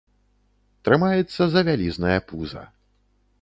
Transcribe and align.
Трымаецца 0.89 1.43
за 1.51 1.61
вялізнае 1.67 2.17
пуза. 2.33 2.63